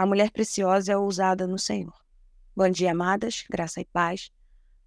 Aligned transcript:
A 0.00 0.06
mulher 0.06 0.30
preciosa 0.30 0.92
é 0.92 0.96
ousada 0.96 1.46
no 1.46 1.58
Senhor. 1.58 1.92
Bom 2.56 2.70
dia, 2.70 2.92
amadas, 2.92 3.44
graça 3.50 3.82
e 3.82 3.84
paz. 3.84 4.30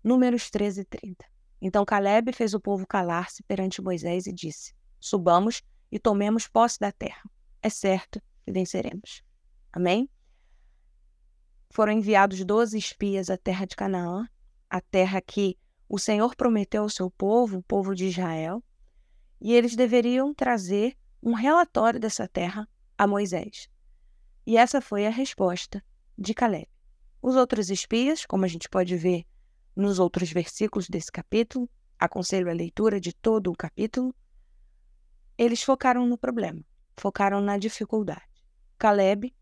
Números 0.03 0.49
13 0.49 0.81
e 0.81 0.85
30. 0.85 1.23
Então 1.61 1.85
Caleb 1.85 2.33
fez 2.33 2.55
o 2.55 2.59
povo 2.59 2.87
calar-se 2.87 3.43
perante 3.43 3.79
Moisés 3.79 4.25
e 4.25 4.33
disse: 4.33 4.73
Subamos 4.99 5.61
e 5.91 5.99
tomemos 5.99 6.47
posse 6.47 6.79
da 6.79 6.91
terra. 6.91 7.21
É 7.61 7.69
certo 7.69 8.19
que 8.43 8.51
venceremos. 8.51 9.21
Amém? 9.71 10.09
Foram 11.69 11.93
enviados 11.93 12.43
doze 12.43 12.75
espias 12.75 13.29
à 13.29 13.37
terra 13.37 13.67
de 13.67 13.75
Canaã, 13.75 14.27
a 14.67 14.81
terra 14.81 15.21
que 15.21 15.59
o 15.87 15.99
Senhor 15.99 16.35
prometeu 16.35 16.81
ao 16.81 16.89
seu 16.89 17.11
povo, 17.11 17.59
o 17.59 17.63
povo 17.63 17.93
de 17.93 18.07
Israel, 18.07 18.63
e 19.39 19.53
eles 19.53 19.75
deveriam 19.75 20.33
trazer 20.33 20.97
um 21.21 21.33
relatório 21.33 21.99
dessa 21.99 22.27
terra 22.27 22.67
a 22.97 23.05
Moisés. 23.05 23.71
E 24.45 24.57
essa 24.57 24.81
foi 24.81 25.07
a 25.07 25.09
resposta 25.09 25.83
de 26.17 26.33
Caleb. 26.33 26.67
Os 27.21 27.35
outros 27.35 27.69
espias, 27.69 28.25
como 28.25 28.43
a 28.43 28.47
gente 28.47 28.67
pode 28.67 28.95
ver 28.97 29.25
nos 29.75 29.99
outros 29.99 30.31
versículos 30.31 30.89
desse 30.89 31.11
capítulo, 31.11 31.69
aconselho 31.97 32.49
a 32.49 32.53
leitura 32.53 32.99
de 32.99 33.13
todo 33.13 33.49
o 33.49 33.55
capítulo, 33.55 34.13
eles 35.37 35.63
focaram 35.63 36.05
no 36.05 36.17
problema, 36.17 36.63
focaram 36.97 37.39
na 37.39 37.57
dificuldade. 37.57 38.43
Caleb, 38.77 39.33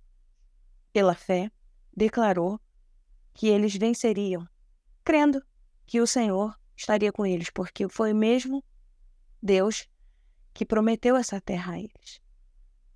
pela 0.94 1.16
fé, 1.16 1.52
declarou 1.96 2.60
que 3.34 3.48
eles 3.48 3.76
venceriam, 3.76 4.48
crendo 5.04 5.44
que 5.86 6.00
o 6.00 6.08
Senhor 6.08 6.56
estaria 6.76 7.12
com 7.12 7.26
eles, 7.26 7.50
porque 7.50 7.90
foi 7.90 8.14
mesmo 8.14 8.64
Deus 9.42 9.90
que 10.54 10.66
prometeu 10.66 11.16
essa 11.16 11.42
terra 11.42 11.74
a 11.74 11.80
eles. 11.80 12.22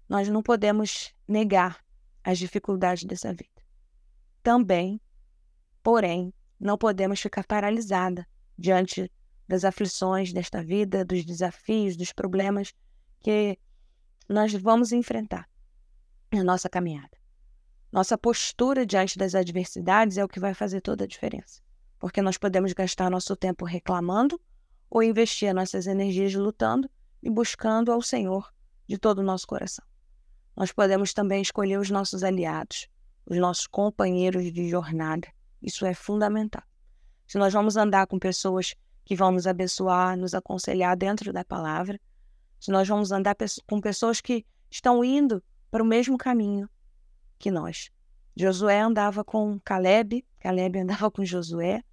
Nós 0.07 0.29
não 0.29 0.43
podemos 0.43 1.13
negar 1.27 1.84
as 2.25 2.39
dificuldades 2.39 3.03
dessa 3.03 3.31
vida. 3.31 3.61
Também, 4.41 4.99
porém, 5.83 6.33
não 6.59 6.77
podemos 6.77 7.21
ficar 7.21 7.45
paralisada 7.45 8.27
diante 8.57 9.11
das 9.47 9.63
aflições 9.63 10.33
desta 10.33 10.63
vida, 10.63 11.05
dos 11.05 11.23
desafios, 11.23 11.95
dos 11.95 12.11
problemas 12.11 12.73
que 13.21 13.59
nós 14.27 14.51
vamos 14.53 14.91
enfrentar 14.91 15.47
na 16.33 16.43
nossa 16.43 16.67
caminhada. 16.67 17.15
Nossa 17.91 18.17
postura 18.17 18.85
diante 18.85 19.19
das 19.19 19.35
adversidades 19.35 20.17
é 20.17 20.25
o 20.25 20.27
que 20.27 20.39
vai 20.39 20.55
fazer 20.55 20.81
toda 20.81 21.03
a 21.03 21.07
diferença, 21.07 21.61
porque 21.99 22.23
nós 22.23 22.37
podemos 22.37 22.73
gastar 22.73 23.11
nosso 23.11 23.35
tempo 23.35 23.65
reclamando 23.65 24.41
ou 24.89 25.03
investir 25.03 25.53
nossas 25.53 25.85
energias 25.85 26.33
lutando 26.33 26.89
e 27.21 27.29
buscando 27.29 27.91
ao 27.91 28.01
Senhor 28.01 28.51
de 28.87 28.97
todo 28.97 29.19
o 29.19 29.23
nosso 29.23 29.45
coração. 29.45 29.85
Nós 30.55 30.71
podemos 30.71 31.13
também 31.13 31.41
escolher 31.41 31.77
os 31.77 31.89
nossos 31.89 32.23
aliados, 32.23 32.87
os 33.25 33.37
nossos 33.37 33.67
companheiros 33.67 34.51
de 34.53 34.69
jornada. 34.69 35.27
Isso 35.61 35.85
é 35.85 35.93
fundamental. 35.93 36.63
Se 37.27 37.37
nós 37.37 37.51
vamos 37.51 37.75
andar 37.75 38.07
com 38.07 38.19
pessoas 38.19 38.75
que 39.03 39.15
vão 39.15 39.31
nos 39.31 39.47
abençoar, 39.47 40.17
nos 40.17 40.33
aconselhar 40.33 40.95
dentro 40.95 41.33
da 41.33 41.43
palavra, 41.43 41.99
se 42.59 42.71
nós 42.71 42.87
vamos 42.87 43.11
andar 43.11 43.35
com 43.67 43.81
pessoas 43.81 44.21
que 44.21 44.45
estão 44.69 45.03
indo 45.03 45.43
para 45.69 45.83
o 45.83 45.85
mesmo 45.85 46.17
caminho 46.17 46.69
que 47.37 47.51
nós. 47.51 47.89
Josué 48.35 48.79
andava 48.79 49.23
com 49.23 49.59
Caleb, 49.59 50.25
Caleb 50.39 50.79
andava 50.79 51.11
com 51.11 51.23
Josué, 51.23 51.83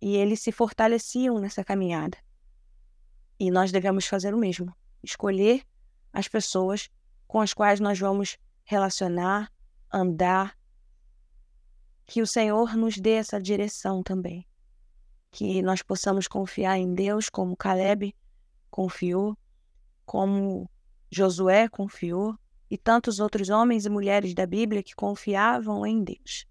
e 0.00 0.16
eles 0.16 0.40
se 0.40 0.52
fortaleciam 0.52 1.38
nessa 1.38 1.64
caminhada. 1.64 2.18
E 3.38 3.50
nós 3.50 3.72
devemos 3.72 4.06
fazer 4.06 4.34
o 4.34 4.38
mesmo, 4.38 4.74
escolher 5.02 5.62
as 6.12 6.28
pessoas 6.28 6.88
com 7.26 7.40
as 7.40 7.52
quais 7.52 7.80
nós 7.80 7.98
vamos 7.98 8.38
relacionar, 8.64 9.52
andar. 9.92 10.56
Que 12.04 12.22
o 12.22 12.26
Senhor 12.26 12.76
nos 12.76 12.96
dê 12.96 13.12
essa 13.12 13.40
direção 13.40 14.02
também. 14.02 14.46
Que 15.30 15.60
nós 15.62 15.82
possamos 15.82 16.26
confiar 16.28 16.78
em 16.78 16.94
Deus, 16.94 17.28
como 17.28 17.56
Caleb 17.56 18.14
confiou, 18.70 19.36
como 20.04 20.70
Josué 21.10 21.68
confiou, 21.68 22.38
e 22.70 22.76
tantos 22.76 23.20
outros 23.20 23.48
homens 23.48 23.86
e 23.86 23.90
mulheres 23.90 24.34
da 24.34 24.46
Bíblia 24.46 24.82
que 24.82 24.94
confiavam 24.94 25.86
em 25.86 26.02
Deus. 26.02 26.46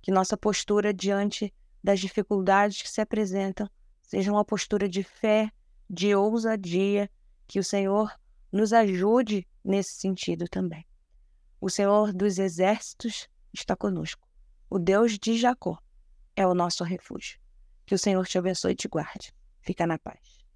Que 0.00 0.10
nossa 0.10 0.36
postura 0.36 0.92
diante 0.94 1.52
das 1.82 2.00
dificuldades 2.00 2.82
que 2.82 2.90
se 2.90 3.00
apresentam 3.00 3.68
seja 4.02 4.30
uma 4.30 4.44
postura 4.44 4.88
de 4.88 5.02
fé, 5.02 5.50
de 5.88 6.14
ousadia, 6.14 7.10
que 7.46 7.58
o 7.58 7.64
Senhor 7.64 8.12
nos 8.52 8.72
ajude 8.72 9.46
nesse 9.64 9.94
sentido 9.94 10.48
também. 10.48 10.86
O 11.60 11.68
Senhor 11.68 12.12
dos 12.12 12.38
exércitos 12.38 13.28
está 13.52 13.74
conosco. 13.74 14.26
O 14.70 14.78
Deus 14.78 15.18
de 15.18 15.36
Jacó 15.36 15.78
é 16.36 16.46
o 16.46 16.54
nosso 16.54 16.84
refúgio. 16.84 17.38
Que 17.84 17.94
o 17.94 17.98
Senhor 17.98 18.26
te 18.26 18.38
abençoe 18.38 18.72
e 18.72 18.76
te 18.76 18.86
guarde. 18.86 19.34
Fica 19.60 19.86
na 19.86 19.98
paz. 19.98 20.47